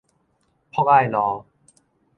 [0.71, 1.45] 博愛路